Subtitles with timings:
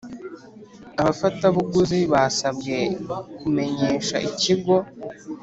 [1.01, 2.75] Abafatabuguzi basabwe
[3.39, 4.75] kumenyesha ikigo